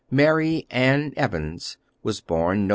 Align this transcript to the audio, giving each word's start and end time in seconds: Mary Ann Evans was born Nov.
Mary 0.09 0.65
Ann 0.71 1.13
Evans 1.15 1.77
was 2.01 2.21
born 2.21 2.65
Nov. 2.65 2.69